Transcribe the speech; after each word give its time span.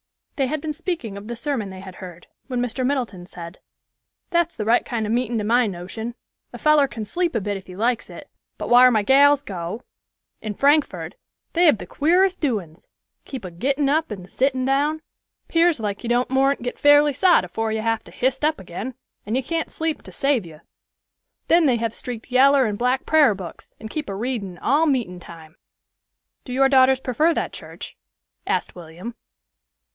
They 0.35 0.47
had 0.47 0.61
been 0.61 0.73
speaking 0.73 1.15
of 1.15 1.27
the 1.27 1.35
sermon 1.35 1.69
they 1.69 1.81
had 1.81 1.97
heard, 1.97 2.25
when 2.47 2.59
Mr. 2.59 2.83
Middleton 2.83 3.27
said, 3.27 3.59
"That's 4.31 4.55
the 4.55 4.65
right 4.65 4.83
kind 4.83 5.05
of 5.05 5.11
meetin' 5.11 5.37
to 5.37 5.43
my 5.43 5.67
notion. 5.67 6.15
A 6.51 6.57
feller 6.57 6.87
can 6.87 7.05
sleep 7.05 7.35
a 7.35 7.39
bit 7.39 7.55
if 7.57 7.67
he 7.67 7.73
feels 7.73 7.81
like 7.81 8.09
it; 8.09 8.27
but 8.57 8.67
whar 8.67 8.89
my 8.89 9.03
gals 9.03 9.43
go, 9.43 9.83
in 10.41 10.55
Frankford, 10.55 11.15
they 11.53 11.65
have 11.65 11.77
the 11.77 11.85
queerest 11.85 12.41
doin's—keep 12.41 13.45
a 13.45 13.51
gittin' 13.51 13.89
up 13.89 14.09
and 14.09 14.27
sittin' 14.27 14.65
down; 14.65 15.03
'pears 15.47 15.79
like 15.79 16.01
you 16.01 16.09
don't 16.09 16.31
moren't 16.31 16.63
git 16.63 16.79
fairly 16.79 17.13
sot 17.13 17.45
afore 17.45 17.71
you 17.71 17.81
have 17.81 18.03
to 18.05 18.11
hist 18.11 18.43
up 18.43 18.59
again, 18.59 18.95
and 19.27 19.37
you 19.37 19.43
can't 19.43 19.69
sleep 19.69 20.01
to 20.01 20.11
save 20.11 20.47
you. 20.47 20.61
Then 21.47 21.67
they 21.67 21.75
have 21.75 21.93
streaked 21.93 22.31
yaller 22.31 22.65
and 22.65 22.75
black 22.79 23.05
prar 23.05 23.35
books 23.35 23.75
and 23.79 23.91
keep 23.91 24.09
a 24.09 24.15
readin' 24.15 24.57
all 24.57 24.87
meetin' 24.87 25.19
time." 25.19 25.57
"Do 26.43 26.53
your 26.53 26.69
daughters 26.69 26.99
prefer 26.99 27.35
that 27.35 27.53
church?" 27.53 27.95
asked 28.47 28.73
William. 28.75 29.13